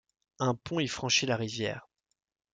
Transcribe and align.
Un 0.39 0.55
pont 0.55 0.79
y 0.79 0.87
franchit 0.87 1.27
la 1.27 1.35
rivière. 1.35 1.87